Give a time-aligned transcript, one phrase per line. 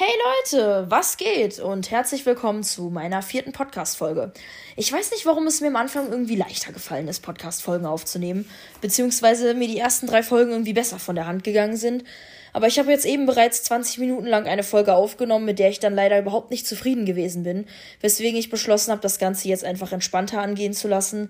[0.00, 1.58] Hey Leute, was geht?
[1.58, 4.30] Und herzlich willkommen zu meiner vierten Podcast-Folge.
[4.76, 8.48] Ich weiß nicht, warum es mir am Anfang irgendwie leichter gefallen ist, Podcast-Folgen aufzunehmen,
[8.80, 12.04] beziehungsweise mir die ersten drei Folgen irgendwie besser von der Hand gegangen sind.
[12.52, 15.80] Aber ich habe jetzt eben bereits 20 Minuten lang eine Folge aufgenommen, mit der ich
[15.80, 17.66] dann leider überhaupt nicht zufrieden gewesen bin,
[18.00, 21.28] weswegen ich beschlossen habe, das Ganze jetzt einfach entspannter angehen zu lassen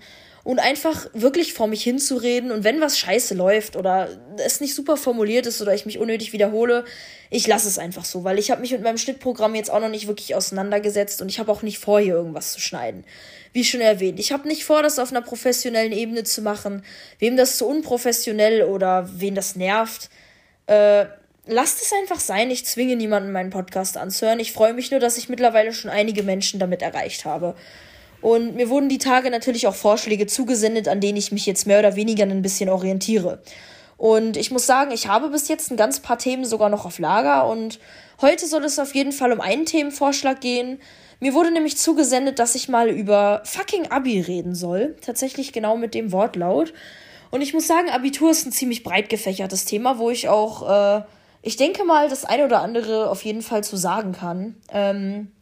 [0.49, 2.51] und einfach wirklich vor mich hinzureden.
[2.53, 4.09] Und wenn was scheiße läuft oder
[4.39, 6.87] es nicht super formuliert ist oder ich mich unnötig wiederhole,
[7.29, 9.91] ich lasse es einfach so, weil ich habe mich mit meinem Schnittprogramm jetzt auch noch
[9.91, 13.05] nicht wirklich auseinandergesetzt und ich habe auch nicht vor, hier irgendwas zu schneiden.
[13.53, 16.83] Wie schon erwähnt, ich habe nicht vor, das auf einer professionellen Ebene zu machen.
[17.19, 20.09] Wem das zu unprofessionell oder wen das nervt,
[20.67, 21.05] äh,
[21.45, 22.51] lasst es einfach sein.
[22.51, 24.41] Ich zwinge niemanden, meinen Podcast anzuhören.
[24.41, 27.55] Ich freue mich nur, dass ich mittlerweile schon einige Menschen damit erreicht habe.
[28.21, 31.79] Und mir wurden die Tage natürlich auch Vorschläge zugesendet, an denen ich mich jetzt mehr
[31.79, 33.41] oder weniger ein bisschen orientiere.
[33.97, 36.99] Und ich muss sagen, ich habe bis jetzt ein ganz paar Themen sogar noch auf
[36.99, 37.81] Lager und
[38.21, 40.79] heute soll es auf jeden Fall um einen Themenvorschlag gehen.
[41.21, 44.97] Mir wurde nämlich zugesendet, dass ich mal über fucking Abi reden soll.
[45.01, 46.73] Tatsächlich genau mit dem Wortlaut.
[47.31, 51.03] Und ich muss sagen, Abitur ist ein ziemlich breit gefächertes Thema, wo ich auch, äh,
[51.43, 54.55] ich denke mal, das eine oder andere auf jeden Fall zu sagen kann.
[54.73, 55.33] Ähm,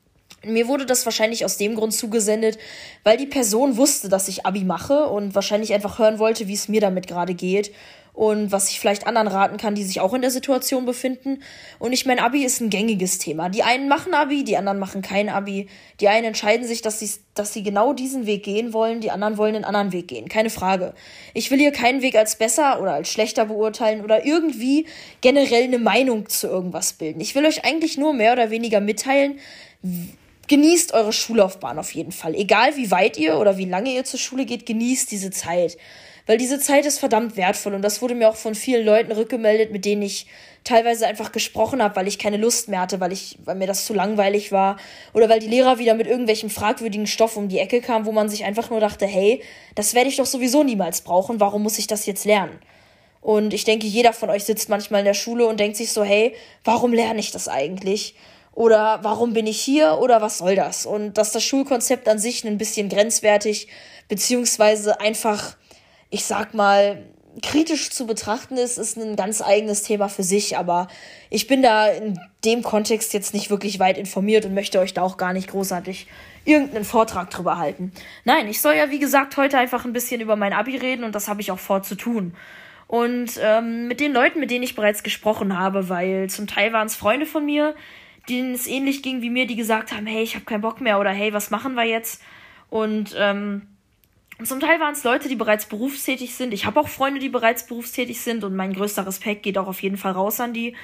[0.44, 2.58] mir wurde das wahrscheinlich aus dem Grund zugesendet,
[3.04, 6.68] weil die Person wusste, dass ich Abi mache und wahrscheinlich einfach hören wollte, wie es
[6.68, 7.72] mir damit gerade geht
[8.16, 11.42] und was ich vielleicht anderen raten kann, die sich auch in der Situation befinden.
[11.78, 13.50] Und ich meine, Abi ist ein gängiges Thema.
[13.50, 15.68] Die einen machen Abi, die anderen machen kein Abi.
[16.00, 19.36] Die einen entscheiden sich, dass sie, dass sie genau diesen Weg gehen wollen, die anderen
[19.36, 20.30] wollen einen anderen Weg gehen.
[20.30, 20.94] Keine Frage.
[21.34, 24.86] Ich will hier keinen Weg als besser oder als schlechter beurteilen oder irgendwie
[25.20, 27.20] generell eine Meinung zu irgendwas bilden.
[27.20, 29.38] Ich will euch eigentlich nur mehr oder weniger mitteilen,
[30.48, 32.34] genießt eure Schullaufbahn auf jeden Fall.
[32.34, 35.76] Egal wie weit ihr oder wie lange ihr zur Schule geht, genießt diese Zeit.
[36.26, 39.70] Weil diese Zeit ist verdammt wertvoll und das wurde mir auch von vielen Leuten rückgemeldet,
[39.70, 40.26] mit denen ich
[40.64, 43.84] teilweise einfach gesprochen habe, weil ich keine Lust mehr hatte, weil ich, weil mir das
[43.84, 44.76] zu langweilig war
[45.14, 48.28] oder weil die Lehrer wieder mit irgendwelchem fragwürdigen Stoff um die Ecke kamen, wo man
[48.28, 49.40] sich einfach nur dachte, hey,
[49.76, 52.58] das werde ich doch sowieso niemals brauchen, warum muss ich das jetzt lernen?
[53.20, 56.02] Und ich denke, jeder von euch sitzt manchmal in der Schule und denkt sich so,
[56.04, 56.34] hey,
[56.64, 58.14] warum lerne ich das eigentlich?
[58.56, 59.98] Oder warum bin ich hier?
[60.00, 60.86] Oder was soll das?
[60.86, 63.68] Und dass das Schulkonzept an sich ein bisschen grenzwertig,
[64.08, 65.56] beziehungsweise einfach,
[66.08, 67.04] ich sag mal,
[67.42, 70.56] kritisch zu betrachten ist, ist ein ganz eigenes Thema für sich.
[70.56, 70.88] Aber
[71.28, 75.02] ich bin da in dem Kontext jetzt nicht wirklich weit informiert und möchte euch da
[75.02, 76.06] auch gar nicht großartig
[76.46, 77.92] irgendeinen Vortrag drüber halten.
[78.24, 81.14] Nein, ich soll ja, wie gesagt, heute einfach ein bisschen über mein Abi reden und
[81.14, 82.34] das habe ich auch vor zu tun.
[82.86, 86.86] Und ähm, mit den Leuten, mit denen ich bereits gesprochen habe, weil zum Teil waren
[86.86, 87.74] es Freunde von mir,
[88.28, 91.00] denen es ähnlich ging wie mir, die gesagt haben, hey, ich habe keinen Bock mehr
[91.00, 92.22] oder hey, was machen wir jetzt?
[92.68, 93.62] Und ähm,
[94.42, 96.52] zum Teil waren es Leute, die bereits berufstätig sind.
[96.52, 99.80] Ich habe auch Freunde, die bereits berufstätig sind und mein größter Respekt geht auch auf
[99.80, 100.74] jeden Fall raus an die,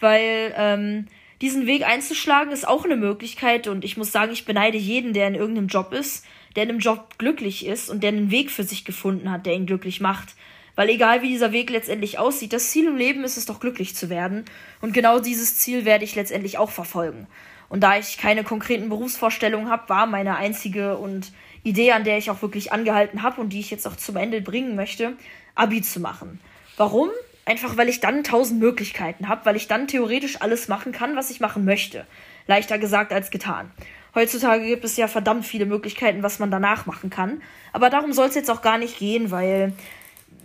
[0.00, 1.06] weil ähm,
[1.40, 5.28] diesen Weg einzuschlagen ist auch eine Möglichkeit und ich muss sagen, ich beneide jeden, der
[5.28, 6.24] in irgendeinem Job ist,
[6.56, 9.54] der in einem Job glücklich ist und der einen Weg für sich gefunden hat, der
[9.54, 10.34] ihn glücklich macht.
[10.76, 13.96] Weil egal wie dieser Weg letztendlich aussieht, das Ziel im Leben ist es doch glücklich
[13.96, 14.44] zu werden.
[14.80, 17.26] Und genau dieses Ziel werde ich letztendlich auch verfolgen.
[17.68, 21.32] Und da ich keine konkreten Berufsvorstellungen habe, war meine einzige und
[21.64, 24.40] Idee, an der ich auch wirklich angehalten habe und die ich jetzt auch zum Ende
[24.40, 25.14] bringen möchte,
[25.56, 26.38] Abi zu machen.
[26.76, 27.08] Warum?
[27.44, 31.30] Einfach weil ich dann tausend Möglichkeiten habe, weil ich dann theoretisch alles machen kann, was
[31.30, 32.06] ich machen möchte.
[32.46, 33.70] Leichter gesagt als getan.
[34.14, 37.42] Heutzutage gibt es ja verdammt viele Möglichkeiten, was man danach machen kann.
[37.72, 39.72] Aber darum soll es jetzt auch gar nicht gehen, weil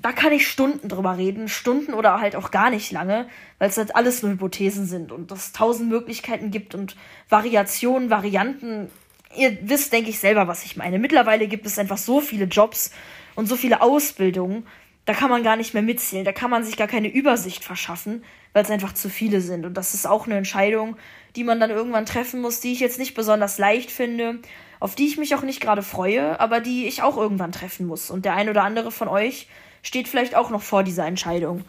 [0.02, 3.28] da kann ich Stunden drüber reden, Stunden oder halt auch gar nicht lange,
[3.60, 6.96] weil es halt alles nur Hypothesen sind und es tausend Möglichkeiten gibt und
[7.30, 8.90] Variationen, Varianten.
[9.36, 11.00] Ihr wisst, denke ich, selber, was ich meine.
[11.00, 12.92] Mittlerweile gibt es einfach so viele Jobs
[13.36, 14.66] und so viele Ausbildungen,
[15.06, 18.24] da kann man gar nicht mehr mitzählen, da kann man sich gar keine Übersicht verschaffen,
[18.54, 19.66] weil es einfach zu viele sind.
[19.66, 20.96] Und das ist auch eine Entscheidung,
[21.36, 24.40] die man dann irgendwann treffen muss, die ich jetzt nicht besonders leicht finde,
[24.80, 28.12] auf die ich mich auch nicht gerade freue, aber die ich auch irgendwann treffen muss.
[28.12, 29.48] Und der ein oder andere von euch
[29.82, 31.66] steht vielleicht auch noch vor dieser Entscheidung.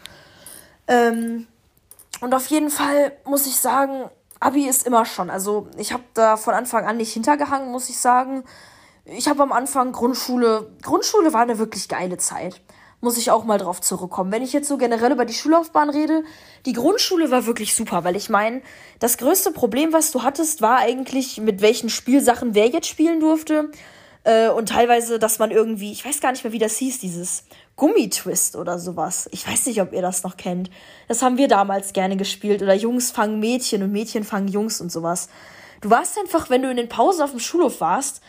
[0.87, 1.47] Ähm,
[2.21, 4.09] und auf jeden Fall muss ich sagen,
[4.39, 5.29] Abi ist immer schon.
[5.29, 8.43] Also ich habe da von Anfang an nicht hintergehangen, muss ich sagen.
[9.05, 10.71] Ich habe am Anfang Grundschule.
[10.81, 12.61] Grundschule war eine wirklich geile Zeit.
[13.01, 14.31] Muss ich auch mal drauf zurückkommen.
[14.31, 16.23] Wenn ich jetzt so generell über die Schullaufbahn rede,
[16.65, 18.61] die Grundschule war wirklich super, weil ich meine,
[18.99, 23.71] das größte Problem, was du hattest, war eigentlich, mit welchen Spielsachen wer jetzt spielen durfte.
[24.23, 27.43] Äh, und teilweise, dass man irgendwie, ich weiß gar nicht mehr, wie das hieß, dieses
[27.83, 29.27] Gummitwist oder sowas.
[29.33, 30.71] Ich weiß nicht, ob ihr das noch kennt.
[31.09, 32.61] Das haben wir damals gerne gespielt.
[32.61, 35.27] Oder Jungs fangen Mädchen und Mädchen fangen Jungs und sowas.
[35.81, 38.21] Du warst einfach, wenn du in den Pausen auf dem Schulhof warst,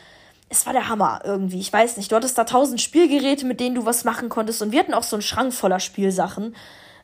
[0.49, 1.61] es war der Hammer irgendwie.
[1.61, 2.11] Ich weiß nicht.
[2.11, 4.61] Du hattest da tausend Spielgeräte, mit denen du was machen konntest.
[4.61, 6.56] Und wir hatten auch so einen Schrank voller Spielsachen.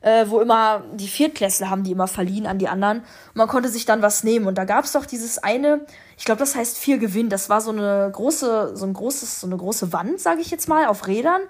[0.02, 2.98] äh, wo immer die Viertklässler haben die immer verliehen an die anderen.
[2.98, 4.46] Und man konnte sich dann was nehmen.
[4.46, 5.86] Und da gab es doch dieses eine,
[6.20, 7.30] ich glaube, das heißt Vier Gewinn.
[7.30, 10.68] Das war so eine große, so ein großes, so eine große Wand, sage ich jetzt
[10.68, 11.40] mal, auf Rädern.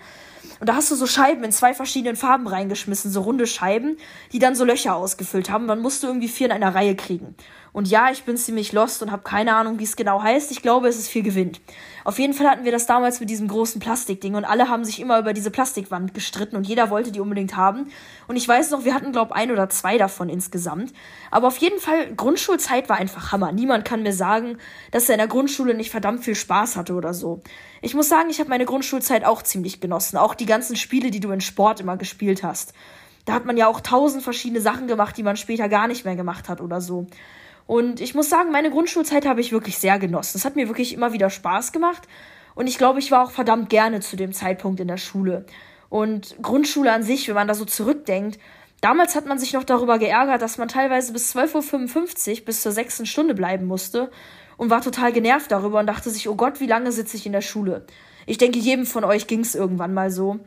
[0.61, 3.97] Und da hast du so Scheiben in zwei verschiedenen Farben reingeschmissen, so runde Scheiben,
[4.33, 5.67] die dann so Löcher ausgefüllt haben.
[5.67, 7.35] Man musste irgendwie vier in einer Reihe kriegen.
[7.73, 10.51] Und ja, ich bin ziemlich lost und habe keine Ahnung, wie es genau heißt.
[10.51, 11.61] Ich glaube, es ist viel gewinnt.
[12.05, 15.01] Auf jeden Fall hatten wir das damals mit diesem großen Plastikding und alle haben sich
[15.01, 17.93] immer über diese Plastikwand gestritten und jeder wollte die unbedingt haben.
[18.27, 20.93] Und ich weiß noch, wir hatten, glaube ein oder zwei davon insgesamt.
[21.31, 23.53] Aber auf jeden Fall, Grundschulzeit war einfach Hammer.
[23.53, 24.59] Niemand kann mir sagen,
[24.91, 27.41] dass er in der Grundschule nicht verdammt viel Spaß hatte oder so.
[27.83, 30.17] Ich muss sagen, ich habe meine Grundschulzeit auch ziemlich genossen.
[30.17, 32.75] Auch die ganzen Spiele, die du in Sport immer gespielt hast.
[33.25, 36.17] Da hat man ja auch tausend verschiedene Sachen gemacht, die man später gar nicht mehr
[36.17, 37.07] gemacht hat oder so.
[37.67, 40.39] Und ich muss sagen, meine Grundschulzeit habe ich wirklich sehr genossen.
[40.39, 42.09] Es hat mir wirklich immer wieder Spaß gemacht.
[42.55, 45.47] Und ich glaube, ich war auch verdammt gerne zu dem Zeitpunkt in der Schule.
[45.89, 48.41] Und Grundschule an sich, wenn man da so zurückdenkt,
[48.81, 52.73] damals hat man sich noch darüber geärgert, dass man teilweise bis 12.55 Uhr bis zur
[52.73, 54.11] sechsten Stunde bleiben musste
[54.61, 57.33] und war total genervt darüber und dachte sich, oh Gott, wie lange sitze ich in
[57.33, 57.87] der Schule?
[58.27, 60.39] Ich denke, jedem von euch ging es irgendwann mal so.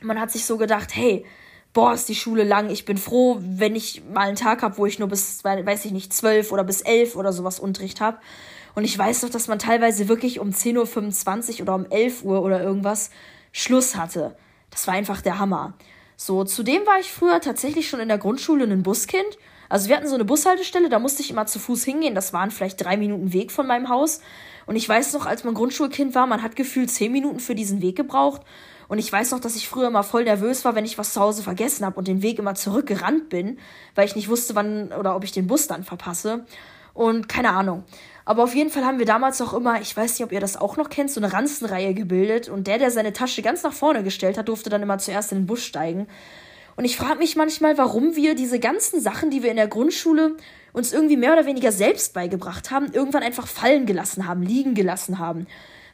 [0.00, 1.26] Man hat sich so gedacht, hey,
[1.74, 2.70] boah, ist die Schule lang.
[2.70, 5.92] Ich bin froh, wenn ich mal einen Tag habe, wo ich nur bis, weiß ich
[5.92, 8.16] nicht, zwölf oder bis elf oder sowas Unterricht habe.
[8.74, 12.40] Und ich weiß doch, dass man teilweise wirklich um 10.25 Uhr oder um 11 Uhr
[12.40, 13.10] oder irgendwas
[13.52, 14.34] Schluss hatte.
[14.70, 15.74] Das war einfach der Hammer.
[16.16, 19.36] So, zudem war ich früher tatsächlich schon in der Grundschule ein Buskind.
[19.72, 22.14] Also wir hatten so eine Bushaltestelle, da musste ich immer zu Fuß hingehen.
[22.14, 24.20] Das waren vielleicht drei Minuten Weg von meinem Haus.
[24.66, 27.80] Und ich weiß noch, als man Grundschulkind war, man hat gefühlt zehn Minuten für diesen
[27.80, 28.42] Weg gebraucht.
[28.88, 31.22] Und ich weiß noch, dass ich früher immer voll nervös war, wenn ich was zu
[31.22, 33.58] Hause vergessen habe und den Weg immer zurückgerannt bin,
[33.94, 36.44] weil ich nicht wusste, wann oder ob ich den Bus dann verpasse.
[36.92, 37.84] Und keine Ahnung.
[38.26, 40.58] Aber auf jeden Fall haben wir damals auch immer, ich weiß nicht, ob ihr das
[40.58, 42.50] auch noch kennt, so eine Ranzenreihe gebildet.
[42.50, 45.38] Und der, der seine Tasche ganz nach vorne gestellt hat, durfte dann immer zuerst in
[45.38, 46.08] den Bus steigen.
[46.76, 50.36] Und ich frage mich manchmal, warum wir diese ganzen Sachen, die wir in der Grundschule
[50.72, 55.18] uns irgendwie mehr oder weniger selbst beigebracht haben, irgendwann einfach fallen gelassen haben, liegen gelassen
[55.18, 55.46] haben.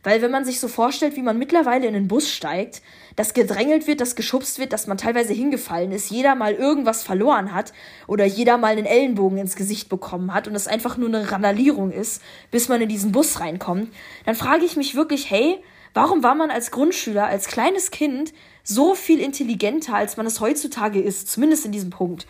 [0.05, 2.83] Weil wenn man sich so vorstellt, wie man mittlerweile in den Bus steigt,
[3.17, 7.53] dass gedrängelt wird, dass geschubst wird, dass man teilweise hingefallen ist, jeder mal irgendwas verloren
[7.53, 7.73] hat
[8.07, 11.91] oder jeder mal einen Ellenbogen ins Gesicht bekommen hat und es einfach nur eine Randalierung
[11.91, 13.93] ist, bis man in diesen Bus reinkommt,
[14.25, 15.59] dann frage ich mich wirklich, hey,
[15.95, 18.33] warum war man als Grundschüler, als kleines Kind
[18.69, 22.27] so viel intelligenter, als man es heutzutage ist, zumindest in diesem Punkt.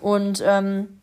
[0.00, 1.00] Und ähm,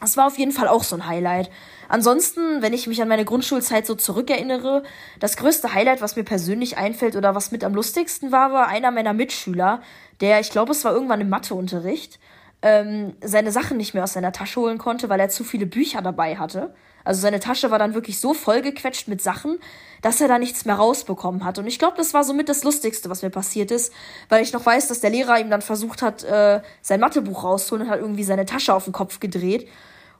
[0.00, 1.48] das war auf jeden Fall auch so ein Highlight.
[1.88, 4.82] Ansonsten, wenn ich mich an meine Grundschulzeit so zurückerinnere,
[5.20, 8.90] das größte Highlight, was mir persönlich einfällt oder was mit am lustigsten war, war einer
[8.90, 9.80] meiner Mitschüler,
[10.20, 12.18] der, ich glaube, es war irgendwann im Matheunterricht,
[12.62, 16.00] ähm, seine Sachen nicht mehr aus seiner Tasche holen konnte, weil er zu viele Bücher
[16.00, 16.74] dabei hatte.
[17.04, 19.58] Also seine Tasche war dann wirklich so vollgequetscht mit Sachen,
[20.02, 21.58] dass er da nichts mehr rausbekommen hat.
[21.58, 23.92] Und ich glaube, das war somit das Lustigste, was mir passiert ist,
[24.28, 27.86] weil ich noch weiß, dass der Lehrer ihm dann versucht hat, äh, sein Mathebuch rauszuholen
[27.86, 29.68] und hat irgendwie seine Tasche auf den Kopf gedreht.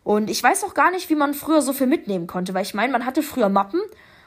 [0.04, 2.74] Und ich weiß auch gar nicht, wie man früher so viel mitnehmen konnte, weil ich
[2.74, 3.80] meine, man hatte früher Mappen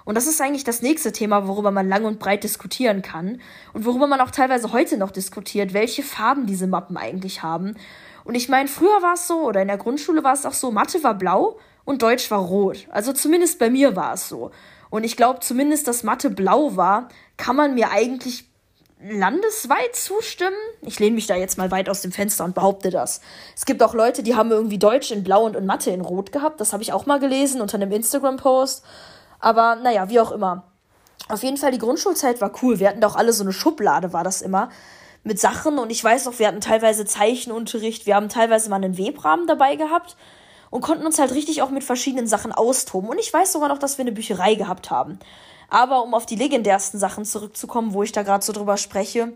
[0.06, 3.41] und das ist eigentlich das nächste Thema, worüber man lang und breit diskutieren kann
[3.73, 7.75] und worüber man auch teilweise heute noch diskutiert, welche Farben diese Mappen eigentlich haben.
[8.25, 10.72] Und ich meine, früher war es so, oder in der Grundschule war es auch so,
[10.72, 12.88] Mathe war blau und Deutsch war rot.
[12.92, 14.51] Also zumindest bei mir war es so.
[14.89, 17.07] Und ich glaube, zumindest, dass Mathe blau war,
[17.38, 18.50] kann man mir eigentlich
[19.00, 20.56] landesweit zustimmen.
[20.81, 23.22] Ich lehne mich da jetzt mal weit aus dem Fenster und behaupte das.
[23.56, 26.31] Es gibt auch Leute, die haben irgendwie Deutsch in Blau und, und Mathe in Rot
[26.31, 26.60] gehabt.
[26.60, 28.83] Das habe ich auch mal gelesen unter einem Instagram-Post.
[29.39, 30.63] Aber naja, wie auch immer.
[31.27, 32.79] Auf jeden Fall, die Grundschulzeit war cool.
[32.79, 34.70] Wir hatten da auch alle so eine Schublade, war das immer.
[35.27, 38.05] Mit Sachen und ich weiß noch, wir hatten teilweise Zeichenunterricht.
[38.05, 40.17] Wir haben teilweise mal einen Webrahmen dabei gehabt
[40.70, 43.10] und konnten uns halt richtig auch mit verschiedenen Sachen austoben.
[43.10, 45.17] Und ich weiß sogar noch, dass wir eine Bücherei gehabt haben.
[45.67, 49.34] Aber um auf die legendärsten Sachen zurückzukommen, wo ich da gerade so drüber spreche,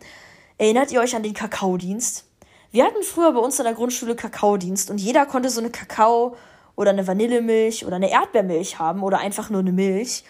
[0.59, 2.25] erinnert ihr euch an den Kakaodienst?
[2.69, 6.35] Wir hatten früher bei uns in der Grundschule Kakaodienst und jeder konnte so eine Kakao
[6.75, 10.23] oder eine Vanillemilch oder eine Erdbeermilch haben oder einfach nur eine Milch.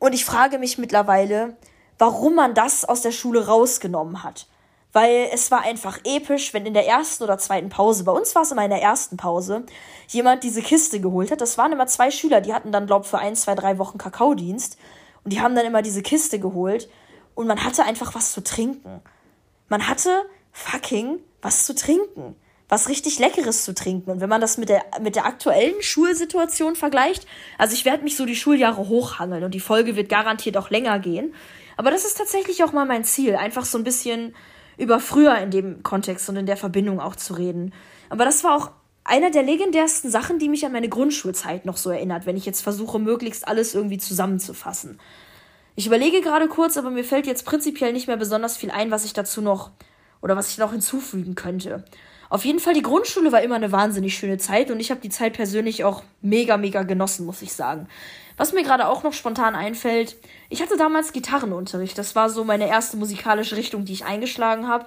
[0.00, 1.56] Und ich frage mich mittlerweile,
[1.98, 4.48] warum man das aus der Schule rausgenommen hat.
[4.92, 8.42] Weil es war einfach episch, wenn in der ersten oder zweiten Pause, bei uns war
[8.42, 9.64] es immer in der ersten Pause,
[10.08, 11.40] jemand diese Kiste geholt hat.
[11.40, 14.76] Das waren immer zwei Schüler, die hatten dann, glaub, für ein, zwei, drei Wochen Kakaodienst.
[15.24, 16.90] Und die haben dann immer diese Kiste geholt
[17.34, 19.00] und man hatte einfach was zu trinken.
[19.68, 22.36] Man hatte fucking was zu trinken.
[22.68, 24.10] Was richtig Leckeres zu trinken.
[24.10, 27.26] Und wenn man das mit der, mit der aktuellen Schulsituation vergleicht,
[27.58, 30.98] also ich werde mich so die Schuljahre hochhangeln und die Folge wird garantiert auch länger
[30.98, 31.34] gehen.
[31.76, 34.34] Aber das ist tatsächlich auch mal mein Ziel, einfach so ein bisschen
[34.78, 37.72] über früher in dem Kontext und in der Verbindung auch zu reden.
[38.08, 38.70] Aber das war auch
[39.04, 42.60] einer der legendärsten Sachen, die mich an meine Grundschulzeit noch so erinnert, wenn ich jetzt
[42.60, 45.00] versuche, möglichst alles irgendwie zusammenzufassen.
[45.74, 49.04] Ich überlege gerade kurz, aber mir fällt jetzt prinzipiell nicht mehr besonders viel ein, was
[49.04, 49.70] ich dazu noch
[50.20, 51.84] oder was ich noch hinzufügen könnte.
[52.28, 55.10] Auf jeden Fall, die Grundschule war immer eine wahnsinnig schöne Zeit und ich habe die
[55.10, 57.88] Zeit persönlich auch mega, mega genossen, muss ich sagen.
[58.36, 60.16] Was mir gerade auch noch spontan einfällt,
[60.48, 61.96] ich hatte damals Gitarrenunterricht.
[61.98, 64.86] Das war so meine erste musikalische Richtung, die ich eingeschlagen habe.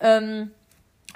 [0.00, 0.50] Ähm,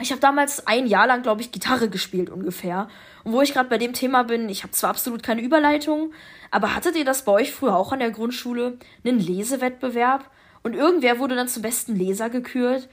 [0.00, 2.88] ich habe damals ein Jahr lang, glaube ich, Gitarre gespielt ungefähr.
[3.24, 6.12] Und wo ich gerade bei dem Thema bin, ich habe zwar absolut keine Überleitung,
[6.50, 8.78] aber hattet ihr das bei euch früher auch an der Grundschule?
[9.04, 10.28] Einen Lesewettbewerb?
[10.62, 12.88] Und irgendwer wurde dann zum besten Leser gekürt?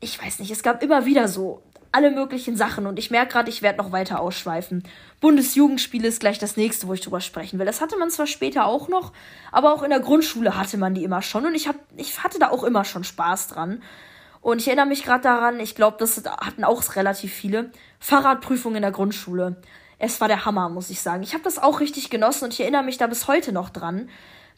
[0.00, 3.50] Ich weiß nicht, es gab immer wieder so alle möglichen Sachen und ich merke gerade,
[3.50, 4.84] ich werde noch weiter ausschweifen.
[5.20, 7.66] Bundesjugendspiele ist gleich das nächste, wo ich drüber sprechen will.
[7.66, 9.12] Das hatte man zwar später auch noch,
[9.50, 12.38] aber auch in der Grundschule hatte man die immer schon und ich, hab, ich hatte
[12.38, 13.82] da auch immer schon Spaß dran.
[14.40, 18.82] Und ich erinnere mich gerade daran, ich glaube, das hatten auch relativ viele, Fahrradprüfungen in
[18.82, 19.56] der Grundschule.
[19.98, 21.22] Es war der Hammer, muss ich sagen.
[21.22, 24.08] Ich habe das auch richtig genossen und ich erinnere mich da bis heute noch dran,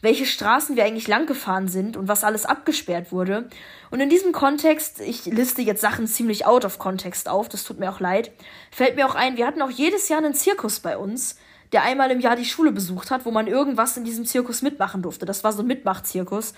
[0.03, 3.47] welche Straßen wir eigentlich lang gefahren sind und was alles abgesperrt wurde.
[3.89, 7.79] Und in diesem Kontext, ich liste jetzt Sachen ziemlich out of context auf, das tut
[7.79, 8.31] mir auch leid,
[8.69, 11.37] fällt mir auch ein, wir hatten auch jedes Jahr einen Zirkus bei uns,
[11.71, 15.01] der einmal im Jahr die Schule besucht hat, wo man irgendwas in diesem Zirkus mitmachen
[15.01, 15.25] durfte.
[15.25, 16.53] Das war so ein Mitmachzirkus.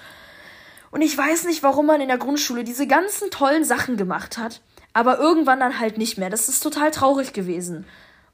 [0.89, 4.61] Und ich weiß nicht, warum man in der Grundschule diese ganzen tollen Sachen gemacht hat,
[4.93, 6.31] aber irgendwann dann halt nicht mehr.
[6.31, 7.85] Das ist total traurig gewesen.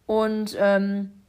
[0.05, 1.20] Und ähm,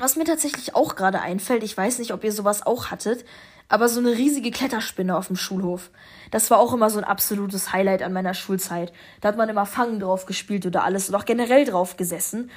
[0.00, 3.24] was mir tatsächlich auch gerade einfällt, ich weiß nicht, ob ihr sowas auch hattet,
[3.68, 5.90] aber so eine riesige Kletterspinne auf dem Schulhof.
[6.30, 8.92] Das war auch immer so ein absolutes Highlight an meiner Schulzeit.
[9.20, 12.50] Da hat man immer Fangen drauf gespielt oder alles und auch generell drauf gesessen.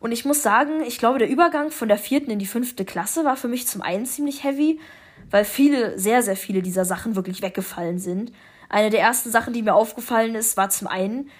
[0.00, 3.24] Und ich muss sagen, ich glaube, der Übergang von der vierten in die fünfte Klasse
[3.24, 4.78] war für mich zum einen ziemlich heavy,
[5.30, 8.32] weil viele, sehr, sehr viele dieser Sachen wirklich weggefallen sind.
[8.68, 11.30] Eine der ersten Sachen, die mir aufgefallen ist, war zum einen,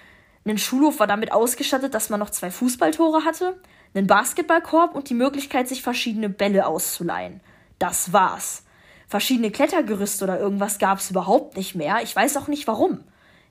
[0.45, 3.59] ein Schulhof war damit ausgestattet, dass man noch zwei Fußballtore hatte,
[3.93, 7.41] einen Basketballkorb und die Möglichkeit, sich verschiedene Bälle auszuleihen.
[7.79, 8.63] Das war's.
[9.07, 11.99] Verschiedene Klettergerüste oder irgendwas gab's überhaupt nicht mehr.
[12.03, 13.03] Ich weiß auch nicht warum.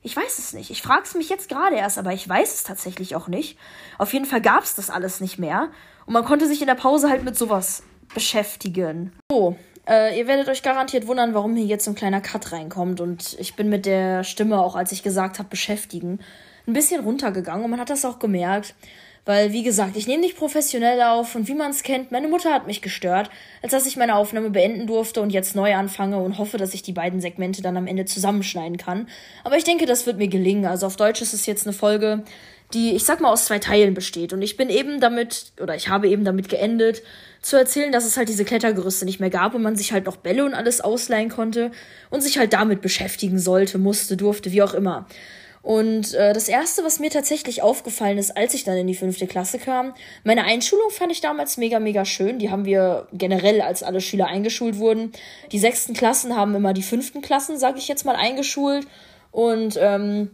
[0.02, 0.70] Ich weiß es nicht.
[0.70, 3.58] Ich frag's mich jetzt gerade erst, aber ich weiß es tatsächlich auch nicht.
[3.98, 5.70] Auf jeden Fall gab's das alles nicht mehr.
[6.06, 7.82] Und man konnte sich in der Pause halt mit sowas
[8.14, 9.12] beschäftigen.
[9.30, 9.56] So,
[9.88, 13.00] äh, ihr werdet euch garantiert wundern, warum hier jetzt ein kleiner Cut reinkommt.
[13.00, 16.20] Und ich bin mit der Stimme, auch als ich gesagt habe, beschäftigen,
[16.66, 17.64] ein bisschen runtergegangen.
[17.64, 18.74] Und man hat das auch gemerkt.
[19.24, 22.52] Weil, wie gesagt, ich nehme nicht professionell auf und wie man es kennt, meine Mutter
[22.52, 23.30] hat mich gestört,
[23.62, 26.82] als dass ich meine Aufnahme beenden durfte und jetzt neu anfange und hoffe, dass ich
[26.82, 29.08] die beiden Segmente dann am Ende zusammenschneiden kann.
[29.44, 30.64] Aber ich denke, das wird mir gelingen.
[30.64, 32.24] Also auf Deutsch ist es jetzt eine Folge,
[32.74, 34.32] die, ich sag mal, aus zwei Teilen besteht.
[34.32, 37.02] Und ich bin eben damit, oder ich habe eben damit geendet,
[37.40, 40.16] zu erzählen, dass es halt diese Klettergerüste nicht mehr gab und man sich halt noch
[40.16, 41.70] Bälle und alles ausleihen konnte
[42.10, 45.06] und sich halt damit beschäftigen sollte, musste, durfte, wie auch immer.
[45.62, 49.26] Und äh, das Erste, was mir tatsächlich aufgefallen ist, als ich dann in die fünfte
[49.26, 49.92] Klasse kam,
[50.24, 52.38] meine Einschulung fand ich damals mega, mega schön.
[52.38, 55.12] Die haben wir generell, als alle Schüler eingeschult wurden.
[55.52, 58.86] Die sechsten Klassen haben immer die fünften Klassen, sag ich jetzt mal, eingeschult.
[59.32, 60.30] Und ähm,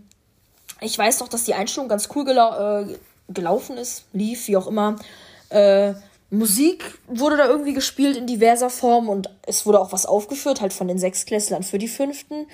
[0.81, 2.97] ich weiß noch, dass die Einstellung ganz cool gelau äh,
[3.29, 4.97] gelaufen ist, lief, wie auch immer.
[5.49, 5.95] Äh,
[6.31, 10.73] Musik wurde da irgendwie gespielt in diverser Form und es wurde auch was aufgeführt, halt
[10.73, 12.47] von den Sechsklässlern für die Fünften.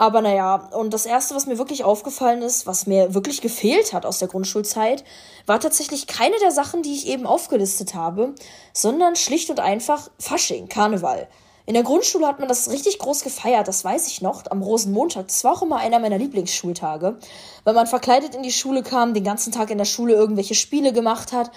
[0.00, 4.06] Aber naja, und das Erste, was mir wirklich aufgefallen ist, was mir wirklich gefehlt hat
[4.06, 5.02] aus der Grundschulzeit,
[5.44, 8.32] war tatsächlich keine der Sachen, die ich eben aufgelistet habe,
[8.72, 11.26] sondern schlicht und einfach Fasching, Karneval.
[11.66, 15.26] In der Grundschule hat man das richtig groß gefeiert, das weiß ich noch, am Rosenmontag.
[15.26, 17.18] Das war auch immer einer meiner Lieblingsschultage,
[17.64, 20.92] weil man verkleidet in die Schule kam, den ganzen Tag in der Schule irgendwelche Spiele
[20.92, 21.50] gemacht hat.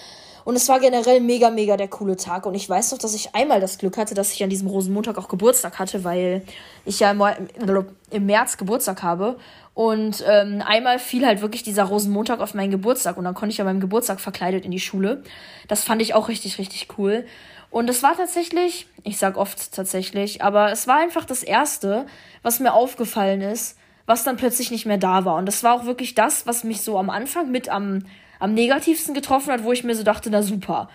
[0.43, 2.45] Und es war generell mega, mega der coole Tag.
[2.45, 5.17] Und ich weiß noch, dass ich einmal das Glück hatte, dass ich an diesem Rosenmontag
[5.17, 6.43] auch Geburtstag hatte, weil
[6.85, 9.37] ich ja im März Geburtstag habe.
[9.73, 13.61] Und ähm, einmal fiel halt wirklich dieser Rosenmontag auf meinen Geburtstag und dann konnte ich
[13.61, 15.23] an meinem Geburtstag verkleidet in die Schule.
[15.67, 17.25] Das fand ich auch richtig, richtig cool.
[17.69, 22.05] Und es war tatsächlich, ich sag oft tatsächlich, aber es war einfach das Erste,
[22.43, 25.35] was mir aufgefallen ist, was dann plötzlich nicht mehr da war.
[25.35, 28.05] Und das war auch wirklich das, was mich so am Anfang mit am,
[28.41, 30.89] am negativsten getroffen hat, wo ich mir so dachte, na super.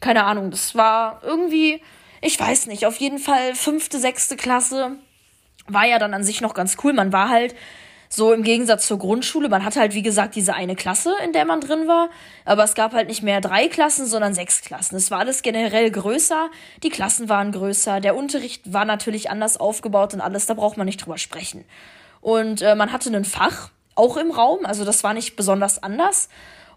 [0.00, 1.82] Keine Ahnung, das war irgendwie,
[2.20, 4.96] ich weiß nicht, auf jeden Fall fünfte, sechste Klasse
[5.66, 6.92] war ja dann an sich noch ganz cool.
[6.92, 7.54] Man war halt
[8.08, 11.44] so im Gegensatz zur Grundschule, man hatte halt, wie gesagt, diese eine Klasse, in der
[11.44, 12.08] man drin war.
[12.44, 14.96] Aber es gab halt nicht mehr drei Klassen, sondern sechs Klassen.
[14.96, 16.50] Es war alles generell größer.
[16.82, 18.00] Die Klassen waren größer.
[18.00, 20.46] Der Unterricht war natürlich anders aufgebaut und alles.
[20.46, 21.64] Da braucht man nicht drüber sprechen.
[22.20, 24.66] Und äh, man hatte ein Fach, auch im Raum.
[24.66, 26.28] Also das war nicht besonders anders.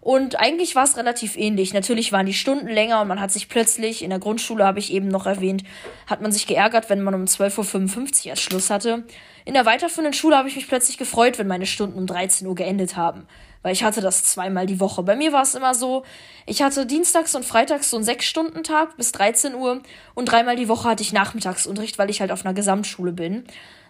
[0.04, 1.72] Und eigentlich war es relativ ähnlich.
[1.72, 4.92] Natürlich waren die Stunden länger und man hat sich plötzlich, in der Grundschule habe ich
[4.92, 5.64] eben noch erwähnt,
[6.06, 9.04] hat man sich geärgert, wenn man um 12.55 Uhr erst Schluss hatte.
[9.46, 12.54] In der weiterführenden Schule habe ich mich plötzlich gefreut, wenn meine Stunden um 13 Uhr
[12.54, 13.26] geendet haben.
[13.62, 15.02] Weil ich hatte das zweimal die Woche.
[15.02, 16.04] Bei mir war es immer so,
[16.44, 19.80] ich hatte dienstags und freitags so einen Sechs-Stunden-Tag bis 13 Uhr
[20.12, 23.44] und dreimal die Woche hatte ich Nachmittagsunterricht, weil ich halt auf einer Gesamtschule bin,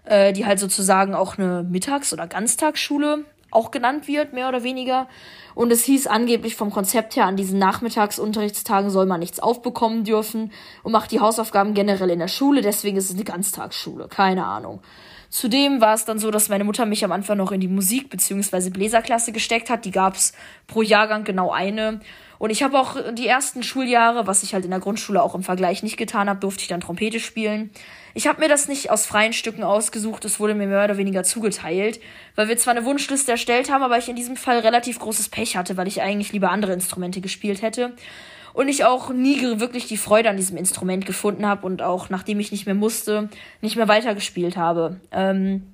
[0.04, 5.08] äh, die halt sozusagen auch eine Mittags- oder Ganztagsschule auch genannt wird, mehr oder weniger.
[5.54, 10.52] Und es hieß angeblich vom Konzept her, an diesen Nachmittagsunterrichtstagen soll man nichts aufbekommen dürfen
[10.82, 14.80] und macht die Hausaufgaben generell in der Schule, deswegen ist es eine Ganztagsschule, keine Ahnung.
[15.30, 18.08] Zudem war es dann so, dass meine Mutter mich am Anfang noch in die Musik-
[18.08, 18.70] bzw.
[18.70, 19.84] Bläserklasse gesteckt hat.
[19.84, 20.32] Die gab es
[20.68, 21.98] pro Jahrgang genau eine.
[22.44, 25.42] Und ich habe auch die ersten Schuljahre, was ich halt in der Grundschule auch im
[25.42, 27.70] Vergleich nicht getan habe, durfte ich dann Trompete spielen.
[28.12, 31.24] Ich habe mir das nicht aus freien Stücken ausgesucht, es wurde mir mehr oder weniger
[31.24, 32.00] zugeteilt,
[32.34, 35.56] weil wir zwar eine Wunschliste erstellt haben, aber ich in diesem Fall relativ großes Pech
[35.56, 37.94] hatte, weil ich eigentlich lieber andere Instrumente gespielt hätte.
[38.52, 42.40] Und ich auch nie wirklich die Freude an diesem Instrument gefunden habe und auch nachdem
[42.40, 43.30] ich nicht mehr musste,
[43.62, 45.00] nicht mehr weitergespielt habe.
[45.12, 45.73] Ähm,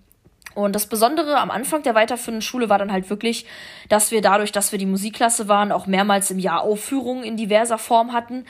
[0.54, 3.46] und das Besondere am Anfang der weiterführenden Schule war dann halt wirklich,
[3.88, 7.78] dass wir dadurch, dass wir die Musikklasse waren, auch mehrmals im Jahr Aufführungen in diverser
[7.78, 8.44] Form hatten.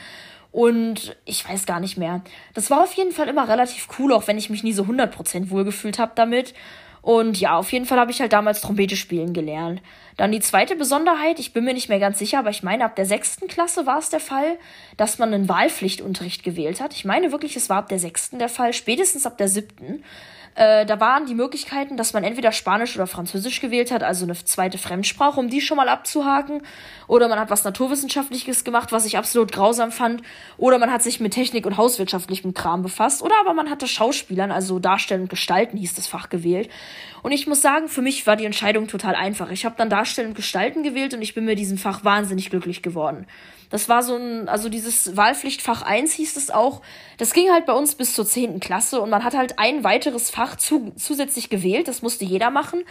[0.51, 2.21] Und ich weiß gar nicht mehr.
[2.53, 5.49] Das war auf jeden Fall immer relativ cool, auch wenn ich mich nie so 100%
[5.49, 6.53] wohlgefühlt habe damit.
[7.01, 9.81] Und ja, auf jeden Fall habe ich halt damals Trompete spielen gelernt.
[10.17, 12.95] Dann die zweite Besonderheit, ich bin mir nicht mehr ganz sicher, aber ich meine, ab
[12.95, 14.59] der sechsten Klasse war es der Fall,
[14.97, 16.93] dass man einen Wahlpflichtunterricht gewählt hat.
[16.93, 20.03] Ich meine wirklich, es war ab der sechsten der Fall, spätestens ab der siebten.
[20.55, 24.33] Äh, da waren die Möglichkeiten, dass man entweder Spanisch oder Französisch gewählt hat, also eine
[24.33, 26.61] zweite Fremdsprache, um die schon mal abzuhaken.
[27.07, 30.21] Oder man hat was Naturwissenschaftliches gemacht, was ich absolut grausam fand.
[30.57, 33.21] Oder man hat sich mit Technik und hauswirtschaftlichem Kram befasst.
[33.21, 36.69] Oder aber man hatte Schauspielern, also Darstellen und Gestalten hieß das Fach gewählt.
[37.23, 39.51] Und ich muss sagen, für mich war die Entscheidung total einfach.
[39.51, 42.81] Ich habe dann Darstellen und Gestalten gewählt und ich bin mir diesem Fach wahnsinnig glücklich
[42.81, 43.27] geworden.
[43.69, 46.81] Das war so ein, also dieses Wahlpflichtfach 1 hieß es auch.
[47.17, 48.59] Das ging halt bei uns bis zur 10.
[48.59, 51.87] Klasse und man hat halt ein weiteres Fach zu, zusätzlich gewählt.
[51.87, 52.83] Das musste jeder machen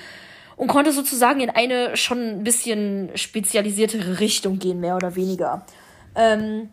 [0.57, 5.67] und konnte sozusagen in eine schon ein bisschen spezialisiertere Richtung gehen, mehr oder weniger.
[6.15, 6.71] Ähm,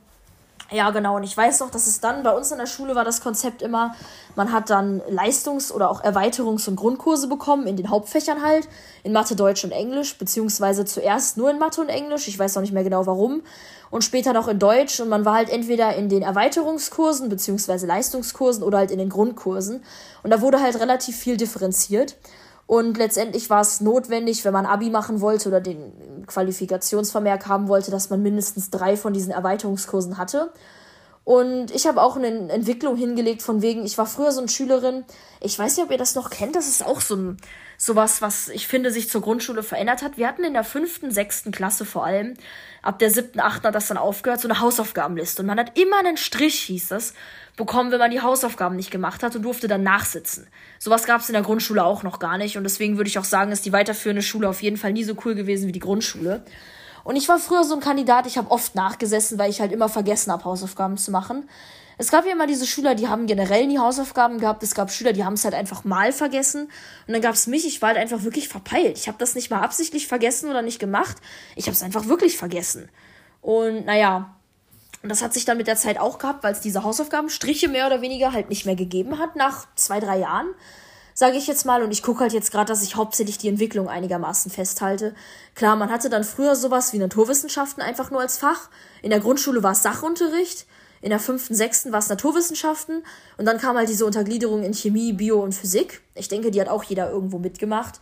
[0.69, 1.15] ja, genau.
[1.15, 3.61] Und ich weiß noch, dass es dann bei uns in der Schule war das Konzept
[3.61, 3.95] immer,
[4.35, 8.67] man hat dann Leistungs- oder auch Erweiterungs- und Grundkurse bekommen in den Hauptfächern halt,
[9.03, 12.27] in Mathe, Deutsch und Englisch, beziehungsweise zuerst nur in Mathe und Englisch.
[12.27, 13.43] Ich weiß noch nicht mehr genau warum.
[13.89, 14.99] Und später noch in Deutsch.
[14.99, 19.83] Und man war halt entweder in den Erweiterungskursen, beziehungsweise Leistungskursen oder halt in den Grundkursen.
[20.23, 22.17] Und da wurde halt relativ viel differenziert.
[22.67, 27.91] Und letztendlich war es notwendig, wenn man Abi machen wollte oder den Qualifikationsvermerk haben wollte,
[27.91, 30.51] dass man mindestens drei von diesen Erweiterungskursen hatte.
[31.27, 35.03] Und ich habe auch eine Entwicklung hingelegt von wegen, ich war früher so eine Schülerin,
[35.41, 37.37] ich weiß nicht, ob ihr das noch kennt, das ist auch so ein
[37.77, 40.17] sowas, was ich finde, sich zur Grundschule verändert hat.
[40.17, 42.35] Wir hatten in der fünften, sechsten Klasse vor allem,
[42.81, 45.41] ab der siebten, achten hat das dann aufgehört, so eine Hausaufgabenliste.
[45.41, 47.13] Und man hat immer einen Strich, hieß das,
[47.57, 50.47] bekommen, wenn man die Hausaufgaben nicht gemacht hat und durfte dann nachsitzen.
[50.79, 52.55] Sowas gab es in der Grundschule auch noch gar nicht.
[52.55, 55.15] Und deswegen würde ich auch sagen, ist die weiterführende Schule auf jeden Fall nie so
[55.25, 56.45] cool gewesen wie die Grundschule.
[57.07, 59.87] Und ich war früher so ein Kandidat, ich habe oft nachgesessen, weil ich halt immer
[59.87, 61.49] vergessen habe, Hausaufgaben zu machen.
[61.97, 64.61] Es gab ja immer diese Schüler, die haben generell nie Hausaufgaben gehabt.
[64.61, 66.63] Es gab Schüler, die haben es halt einfach mal vergessen.
[66.63, 68.97] Und dann gab es mich, ich war halt einfach wirklich verpeilt.
[68.97, 71.15] Ich habe das nicht mal absichtlich vergessen oder nicht gemacht.
[71.55, 72.89] Ich habe es einfach wirklich vergessen.
[73.39, 74.35] Und naja,
[75.01, 77.87] und das hat sich dann mit der Zeit auch gehabt, weil es diese Hausaufgabenstriche mehr
[77.87, 80.47] oder weniger halt nicht mehr gegeben hat nach zwei, drei Jahren
[81.17, 81.81] sage ich jetzt mal.
[81.81, 85.15] Und ich gucke halt jetzt gerade, dass ich hauptsächlich die Entwicklung einigermaßen festhalte.
[85.55, 88.69] Klar, man hatte dann früher sowas wie Naturwissenschaften einfach nur als Fach.
[89.01, 90.67] In der Grundschule war es Sachunterricht.
[91.01, 93.03] In der fünften, sechsten war es Naturwissenschaften
[93.37, 96.01] und dann kam halt diese Untergliederung in Chemie, Bio und Physik.
[96.15, 97.99] Ich denke, die hat auch jeder irgendwo mitgemacht.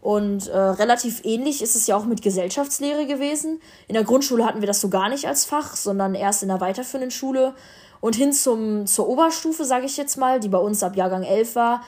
[0.00, 3.60] Und äh, relativ ähnlich ist es ja auch mit Gesellschaftslehre gewesen.
[3.86, 6.60] In der Grundschule hatten wir das so gar nicht als Fach, sondern erst in der
[6.60, 7.54] weiterführenden Schule.
[8.00, 11.54] Und hin zum, zur Oberstufe, sage ich jetzt mal, die bei uns ab Jahrgang 11
[11.54, 11.82] war,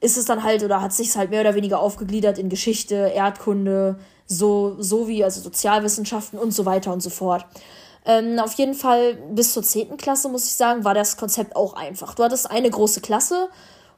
[0.00, 3.98] ist es dann halt oder hat sich halt mehr oder weniger aufgegliedert in Geschichte, Erdkunde,
[4.26, 7.46] so, so wie also Sozialwissenschaften und so weiter und so fort.
[8.04, 9.96] Ähm, auf jeden Fall bis zur 10.
[9.96, 12.14] Klasse, muss ich sagen, war das Konzept auch einfach.
[12.14, 13.48] Du hattest eine große Klasse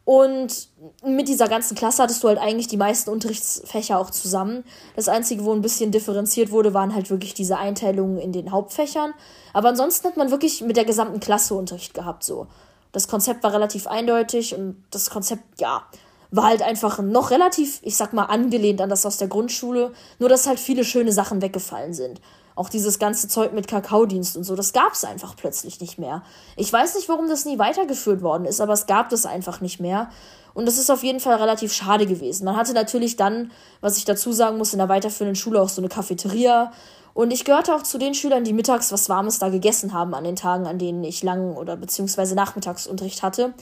[0.04, 0.68] und
[1.04, 4.64] mit dieser ganzen Klasse hattest du halt eigentlich die meisten Unterrichtsfächer auch zusammen.
[4.96, 9.12] Das Einzige, wo ein bisschen differenziert wurde, waren halt wirklich diese Einteilungen in den Hauptfächern.
[9.52, 12.46] Aber ansonsten hat man wirklich mit der gesamten Klasse Unterricht gehabt, so.
[12.92, 15.84] Das Konzept war relativ eindeutig und das Konzept, ja,
[16.30, 20.28] war halt einfach noch relativ, ich sag mal, angelehnt an das aus der Grundschule, nur
[20.28, 22.20] dass halt viele schöne Sachen weggefallen sind.
[22.54, 26.22] Auch dieses ganze Zeug mit Kakaodienst und so, das gab es einfach plötzlich nicht mehr.
[26.56, 29.80] Ich weiß nicht, warum das nie weitergeführt worden ist, aber es gab das einfach nicht
[29.80, 30.10] mehr.
[30.52, 32.44] Und das ist auf jeden Fall relativ schade gewesen.
[32.44, 35.80] Man hatte natürlich dann, was ich dazu sagen muss, in der weiterführenden Schule auch so
[35.80, 36.72] eine Cafeteria.
[37.14, 40.24] Und ich gehörte auch zu den Schülern, die mittags was Warmes da gegessen haben an
[40.24, 43.54] den Tagen, an denen ich lang oder beziehungsweise Nachmittagsunterricht hatte.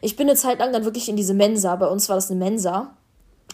[0.00, 2.38] Ich bin eine Zeit lang dann wirklich in diese Mensa, bei uns war das eine
[2.38, 2.94] Mensa,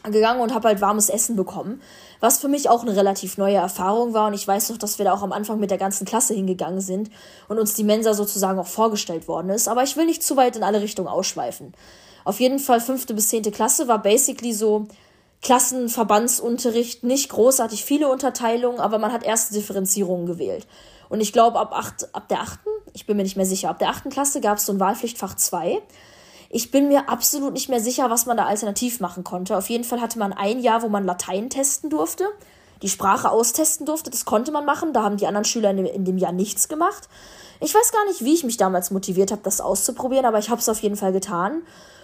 [0.05, 1.81] gegangen und habe halt warmes Essen bekommen
[2.21, 4.29] was für mich auch eine relativ neue Erfahrung war.
[4.29, 6.81] Und ich weiß noch, dass wir da auch am Anfang mit der ganzen Klasse hingegangen
[6.81, 7.11] sind
[7.49, 9.67] und uns die Mensa sozusagen auch vorgestellt worden ist.
[9.67, 11.73] Aber ich will nicht zu weit in alle Richtungen ausschweifen.
[12.25, 14.87] Auf jeden Fall fünfte bis zehnte Klasse war basically so
[15.43, 20.67] Klassenverbandsunterricht, nicht großartig viele Unterteilungen, aber man hat erste Differenzierungen gewählt.
[21.09, 21.75] Und ich glaube, ab,
[22.13, 24.67] ab der achten, ich bin mir nicht mehr sicher, ab der achten Klasse gab es
[24.67, 25.81] so ein Wahlpflichtfach 2.
[26.51, 29.57] Ich bin mir absolut nicht mehr sicher, was man da alternativ machen konnte.
[29.57, 32.27] Auf jeden Fall hatte man ein Jahr, wo man Latein testen durfte,
[32.83, 34.11] die Sprache austesten durfte.
[34.11, 34.93] Das konnte man machen.
[34.93, 37.09] Da haben die anderen Schüler in dem, in dem Jahr nichts gemacht.
[37.61, 40.61] Ich weiß gar nicht, wie ich mich damals motiviert habe, das auszuprobieren, aber ich habe
[40.61, 41.63] es auf jeden Fall getan.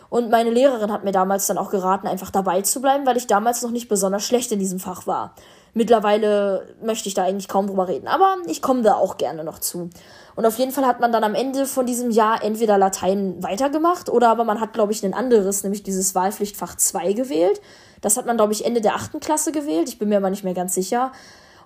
[0.09, 3.27] Und meine Lehrerin hat mir damals dann auch geraten, einfach dabei zu bleiben, weil ich
[3.27, 5.35] damals noch nicht besonders schlecht in diesem Fach war.
[5.75, 9.59] Mittlerweile möchte ich da eigentlich kaum drüber reden, aber ich komme da auch gerne noch
[9.59, 9.91] zu.
[10.35, 14.09] Und auf jeden Fall hat man dann am Ende von diesem Jahr entweder Latein weitergemacht
[14.09, 17.61] oder aber man hat, glaube ich, ein anderes, nämlich dieses Wahlpflichtfach 2 gewählt.
[18.01, 19.89] Das hat man, glaube ich, Ende der achten Klasse gewählt.
[19.89, 21.13] Ich bin mir aber nicht mehr ganz sicher.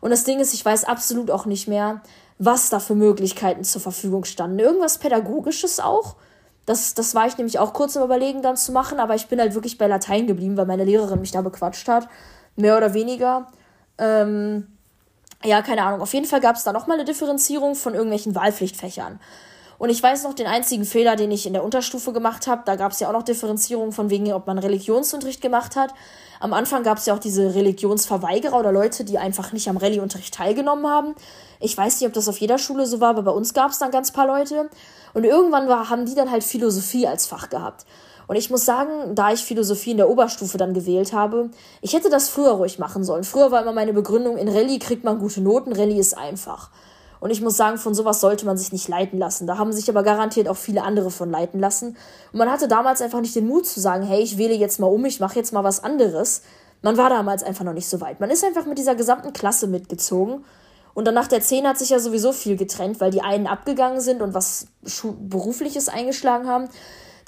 [0.00, 2.00] Und das Ding ist, ich weiß absolut auch nicht mehr,
[2.38, 4.58] was da für Möglichkeiten zur Verfügung standen.
[4.58, 6.16] Irgendwas Pädagogisches auch.
[6.70, 9.40] Das, das war ich nämlich auch kurz im Überlegen dann zu machen, aber ich bin
[9.40, 12.06] halt wirklich bei Latein geblieben, weil meine Lehrerin mich da bequatscht hat.
[12.54, 13.48] Mehr oder weniger.
[13.98, 14.68] Ähm,
[15.42, 16.00] ja, keine Ahnung.
[16.00, 19.18] Auf jeden Fall gab es da nochmal eine Differenzierung von irgendwelchen Wahlpflichtfächern.
[19.80, 22.60] Und ich weiß noch den einzigen Fehler, den ich in der Unterstufe gemacht habe.
[22.66, 25.94] Da gab es ja auch noch Differenzierung von wegen, ob man Religionsunterricht gemacht hat.
[26.38, 30.34] Am Anfang gab es ja auch diese Religionsverweigerer oder Leute, die einfach nicht am Rallye-Unterricht
[30.34, 31.14] teilgenommen haben.
[31.60, 33.78] Ich weiß nicht, ob das auf jeder Schule so war, aber bei uns gab es
[33.78, 34.68] dann ganz paar Leute.
[35.14, 37.86] Und irgendwann war, haben die dann halt Philosophie als Fach gehabt.
[38.26, 41.48] Und ich muss sagen, da ich Philosophie in der Oberstufe dann gewählt habe,
[41.80, 43.24] ich hätte das früher ruhig machen sollen.
[43.24, 46.68] Früher war immer meine Begründung, in Rallye kriegt man gute Noten, Rallye ist einfach.
[47.20, 49.46] Und ich muss sagen, von sowas sollte man sich nicht leiten lassen.
[49.46, 51.96] Da haben sich aber garantiert auch viele andere von leiten lassen.
[52.32, 54.86] Und man hatte damals einfach nicht den Mut zu sagen, hey, ich wähle jetzt mal
[54.86, 56.42] um, ich mache jetzt mal was anderes.
[56.82, 58.20] Man war damals einfach noch nicht so weit.
[58.20, 60.44] Man ist einfach mit dieser gesamten Klasse mitgezogen.
[60.94, 64.00] Und dann nach der 10 hat sich ja sowieso viel getrennt, weil die einen abgegangen
[64.00, 64.66] sind und was
[65.02, 66.68] berufliches eingeschlagen haben.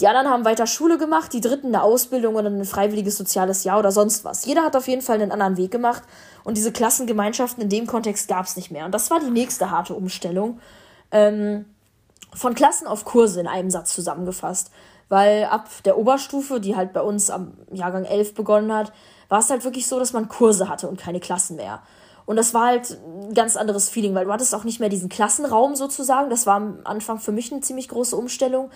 [0.01, 3.79] Die anderen haben weiter Schule gemacht, die dritten eine Ausbildung oder ein freiwilliges soziales Jahr
[3.79, 4.45] oder sonst was.
[4.45, 6.03] Jeder hat auf jeden Fall einen anderen Weg gemacht
[6.45, 8.85] und diese Klassengemeinschaften in dem Kontext gab es nicht mehr.
[8.87, 10.61] Und das war die nächste harte Umstellung.
[11.11, 11.67] Ähm,
[12.35, 14.71] von Klassen auf Kurse in einem Satz zusammengefasst.
[15.09, 18.93] Weil ab der Oberstufe, die halt bei uns am Jahrgang 11 begonnen hat,
[19.29, 21.83] war es halt wirklich so, dass man Kurse hatte und keine Klassen mehr.
[22.25, 25.09] Und das war halt ein ganz anderes Feeling, weil du hattest auch nicht mehr diesen
[25.09, 26.31] Klassenraum sozusagen.
[26.31, 28.71] Das war am Anfang für mich eine ziemlich große Umstellung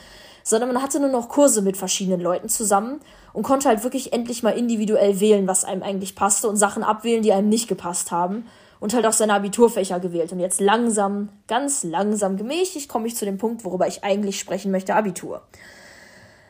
[0.47, 3.01] sondern man hatte nur noch Kurse mit verschiedenen Leuten zusammen
[3.33, 7.21] und konnte halt wirklich endlich mal individuell wählen, was einem eigentlich passte und Sachen abwählen,
[7.21, 8.47] die einem nicht gepasst haben
[8.79, 10.31] und halt auch seine Abiturfächer gewählt.
[10.31, 14.71] Und jetzt langsam, ganz langsam gemächlich komme ich zu dem Punkt, worüber ich eigentlich sprechen
[14.71, 15.43] möchte, Abitur.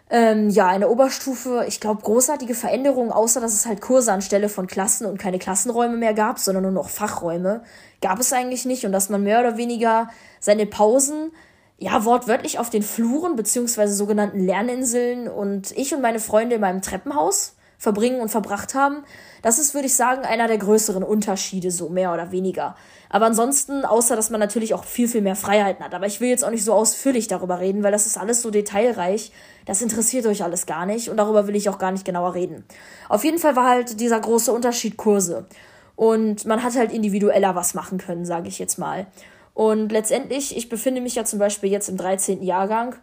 [0.09, 4.49] Ähm, ja, in der Oberstufe, ich glaube, großartige Veränderungen, außer dass es halt Kurse anstelle
[4.49, 7.63] von Klassen und keine Klassenräume mehr gab, sondern nur noch Fachräume,
[8.01, 8.87] gab es eigentlich nicht.
[8.87, 11.33] Und dass man mehr oder weniger seine Pausen
[11.79, 16.83] ja, wortwörtlich auf den Fluren beziehungsweise sogenannten Lerninseln und ich und meine Freunde in meinem
[16.83, 19.05] Treppenhaus verbringen und verbracht haben.
[19.43, 22.75] Das ist, würde ich sagen, einer der größeren Unterschiede, so mehr oder weniger.
[23.09, 25.95] Aber ansonsten, außer dass man natürlich auch viel, viel mehr Freiheiten hat.
[25.95, 28.51] Aber ich will jetzt auch nicht so ausführlich darüber reden, weil das ist alles so
[28.51, 29.33] detailreich.
[29.65, 32.65] Das interessiert euch alles gar nicht und darüber will ich auch gar nicht genauer reden.
[33.09, 35.47] Auf jeden Fall war halt dieser große Unterschied Kurse.
[35.95, 39.07] Und man hat halt individueller was machen können, sage ich jetzt mal.
[39.55, 42.43] Und letztendlich, ich befinde mich ja zum Beispiel jetzt im 13.
[42.43, 42.95] Jahrgang,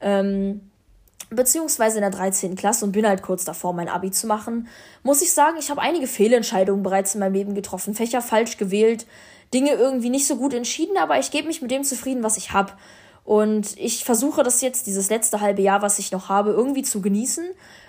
[0.00, 0.71] ähm,
[1.34, 2.54] beziehungsweise in der 13.
[2.56, 4.68] Klasse und bin halt kurz davor, mein Abi zu machen,
[5.02, 9.06] muss ich sagen, ich habe einige Fehlentscheidungen bereits in meinem Leben getroffen, Fächer falsch gewählt,
[9.52, 12.52] Dinge irgendwie nicht so gut entschieden, aber ich gebe mich mit dem zufrieden, was ich
[12.52, 12.72] habe.
[13.24, 17.00] Und ich versuche das jetzt, dieses letzte halbe Jahr, was ich noch habe, irgendwie zu
[17.00, 17.44] genießen,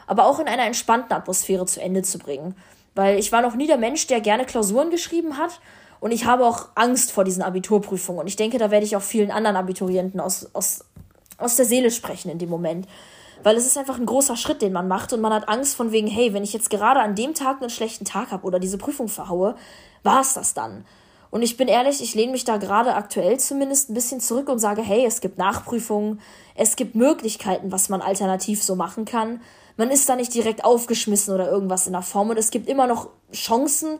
[0.05, 2.55] aber auch in einer entspannten Atmosphäre zu Ende zu bringen.
[2.95, 5.59] Weil ich war noch nie der Mensch, der gerne Klausuren geschrieben hat
[6.03, 8.19] und ich habe auch Angst vor diesen Abiturprüfungen.
[8.19, 10.83] Und ich denke, da werde ich auch vielen anderen Abiturienten aus, aus,
[11.37, 12.87] aus der Seele sprechen in dem Moment.
[13.43, 15.13] Weil es ist einfach ein großer Schritt, den man macht.
[15.13, 17.69] Und man hat Angst von wegen, hey, wenn ich jetzt gerade an dem Tag einen
[17.69, 19.55] schlechten Tag habe oder diese Prüfung verhaue,
[20.03, 20.85] war es das dann.
[21.29, 24.59] Und ich bin ehrlich, ich lehne mich da gerade aktuell zumindest ein bisschen zurück und
[24.59, 26.21] sage, hey, es gibt Nachprüfungen,
[26.55, 29.41] es gibt Möglichkeiten, was man alternativ so machen kann.
[29.75, 32.85] Man ist da nicht direkt aufgeschmissen oder irgendwas in der Form und es gibt immer
[32.85, 33.99] noch Chancen,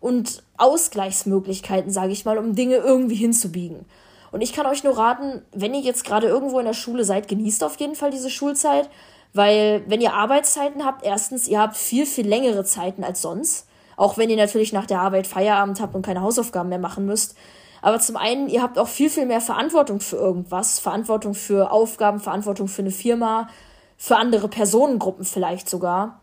[0.00, 3.84] und Ausgleichsmöglichkeiten, sage ich mal, um Dinge irgendwie hinzubiegen.
[4.32, 7.28] Und ich kann euch nur raten, wenn ihr jetzt gerade irgendwo in der Schule seid,
[7.28, 8.88] genießt auf jeden Fall diese Schulzeit,
[9.32, 13.66] weil wenn ihr Arbeitszeiten habt, erstens, ihr habt viel, viel längere Zeiten als sonst,
[13.96, 17.36] auch wenn ihr natürlich nach der Arbeit Feierabend habt und keine Hausaufgaben mehr machen müsst.
[17.82, 22.20] Aber zum einen, ihr habt auch viel, viel mehr Verantwortung für irgendwas, Verantwortung für Aufgaben,
[22.20, 23.48] Verantwortung für eine Firma,
[23.96, 26.20] für andere Personengruppen vielleicht sogar.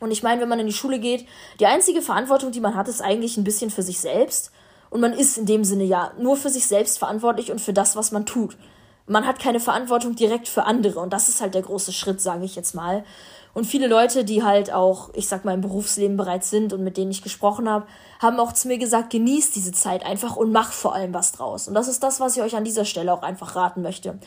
[0.00, 1.26] Und ich meine, wenn man in die Schule geht,
[1.60, 4.52] die einzige Verantwortung, die man hat, ist eigentlich ein bisschen für sich selbst.
[4.92, 7.96] Und man ist in dem Sinne ja nur für sich selbst verantwortlich und für das,
[7.96, 8.58] was man tut.
[9.06, 12.44] Man hat keine Verantwortung direkt für andere und das ist halt der große Schritt, sage
[12.44, 13.02] ich jetzt mal.
[13.54, 16.98] Und viele Leute, die halt auch, ich sag mal, im Berufsleben bereits sind und mit
[16.98, 17.86] denen ich gesprochen habe,
[18.20, 21.68] haben auch zu mir gesagt, genießt diese Zeit einfach und mach vor allem was draus.
[21.68, 24.18] Und das ist das, was ich euch an dieser Stelle auch einfach raten möchte.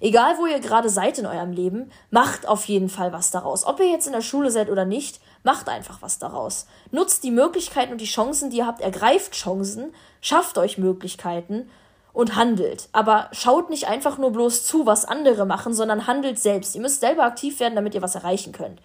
[0.00, 3.64] Egal, wo ihr gerade seid in eurem Leben, macht auf jeden Fall was daraus.
[3.64, 6.66] Ob ihr jetzt in der Schule seid oder nicht, macht einfach was daraus.
[6.90, 11.70] Nutzt die Möglichkeiten und die Chancen, die ihr habt, ergreift Chancen, schafft euch Möglichkeiten
[12.12, 12.88] und handelt.
[12.92, 16.74] Aber schaut nicht einfach nur bloß zu, was andere machen, sondern handelt selbst.
[16.74, 18.80] Ihr müsst selber aktiv werden, damit ihr was erreichen könnt.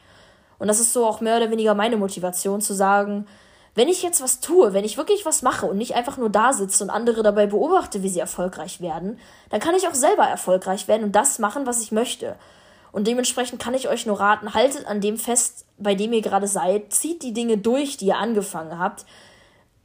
[0.59, 3.25] Und das ist so auch mehr oder weniger meine Motivation zu sagen,
[3.75, 6.53] wenn ich jetzt was tue, wenn ich wirklich was mache und nicht einfach nur da
[6.53, 10.87] sitze und andere dabei beobachte, wie sie erfolgreich werden, dann kann ich auch selber erfolgreich
[10.87, 12.35] werden und das machen, was ich möchte.
[12.91, 16.47] Und dementsprechend kann ich euch nur raten, haltet an dem fest, bei dem ihr gerade
[16.47, 19.05] seid, zieht die Dinge durch, die ihr angefangen habt,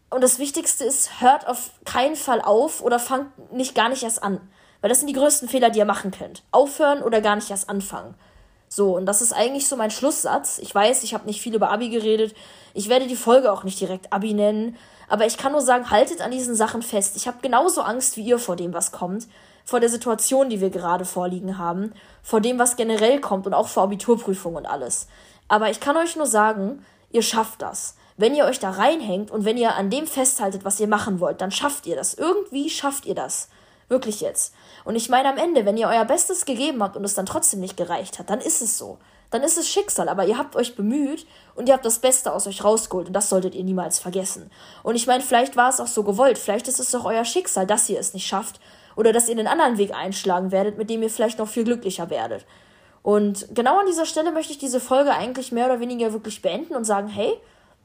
[0.09, 4.23] und das Wichtigste ist, hört auf keinen Fall auf oder fangt nicht gar nicht erst
[4.23, 4.41] an.
[4.81, 6.45] Weil das sind die größten Fehler, die ihr machen könnt.
[6.53, 8.15] Aufhören oder gar nicht erst anfangen.
[8.69, 10.59] So, und das ist eigentlich so mein Schlusssatz.
[10.59, 12.35] Ich weiß, ich habe nicht viel über Abi geredet.
[12.75, 14.77] Ich werde die Folge auch nicht direkt Abi nennen.
[15.09, 17.17] Aber ich kann nur sagen, haltet an diesen Sachen fest.
[17.17, 19.29] Ich habe genauso Angst wie ihr vor dem, was kommt.
[19.65, 21.93] Vor der Situation, die wir gerade vorliegen haben.
[22.23, 25.07] Vor dem, was generell kommt und auch vor Abiturprüfungen und alles.
[25.49, 27.97] Aber ich kann euch nur sagen, ihr schafft das.
[28.17, 31.41] Wenn ihr euch da reinhängt und wenn ihr an dem festhaltet, was ihr machen wollt,
[31.41, 32.15] dann schafft ihr das.
[32.15, 33.49] Irgendwie schafft ihr das.
[33.89, 34.55] Wirklich jetzt.
[34.85, 37.61] Und ich meine am Ende, wenn ihr euer Bestes gegeben habt und es dann trotzdem
[37.61, 38.99] nicht gereicht hat, dann ist es so.
[39.31, 42.47] Dann ist es Schicksal, aber ihr habt euch bemüht und ihr habt das Beste aus
[42.47, 44.51] euch rausgeholt und das solltet ihr niemals vergessen.
[44.83, 47.67] Und ich meine, vielleicht war es auch so gewollt, vielleicht ist es doch euer Schicksal,
[47.67, 48.61] dass ihr es nicht schafft
[48.95, 52.09] oder dass ihr einen anderen Weg einschlagen werdet, mit dem ihr vielleicht noch viel glücklicher
[52.09, 52.47] werdet.
[53.03, 56.75] Und genau an dieser Stelle möchte ich diese Folge eigentlich mehr oder weniger wirklich beenden
[56.75, 57.33] und sagen, hey,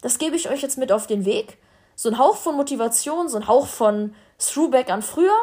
[0.02, 1.58] das gebe ich euch jetzt mit auf den Weg.
[1.96, 5.36] So ein Hauch von Motivation, so ein Hauch von Throwback an früher.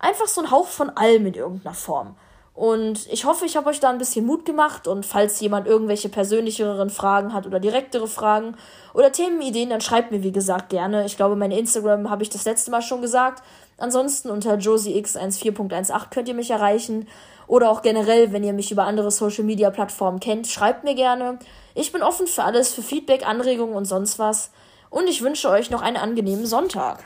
[0.00, 2.16] Einfach so ein Hauch von allem in irgendeiner Form.
[2.54, 4.88] Und ich hoffe, ich habe euch da ein bisschen Mut gemacht.
[4.88, 8.56] Und falls jemand irgendwelche persönlicheren Fragen hat oder direktere Fragen
[8.92, 11.06] oder Themenideen, dann schreibt mir, wie gesagt, gerne.
[11.06, 13.42] Ich glaube, meine Instagram habe ich das letzte Mal schon gesagt.
[13.78, 17.06] Ansonsten unter josiex14.18 könnt ihr mich erreichen.
[17.46, 21.38] Oder auch generell, wenn ihr mich über andere Social Media Plattformen kennt, schreibt mir gerne.
[21.74, 24.50] Ich bin offen für alles, für Feedback, Anregungen und sonst was.
[24.90, 27.04] Und ich wünsche euch noch einen angenehmen Sonntag.